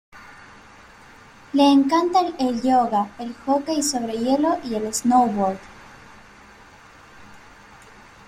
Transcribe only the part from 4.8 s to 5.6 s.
snowboard.